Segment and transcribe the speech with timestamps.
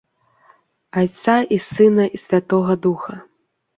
[1.01, 3.19] -Айца i сына i святога духа!..